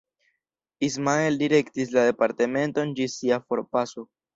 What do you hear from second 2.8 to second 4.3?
ĝis sia forpaso.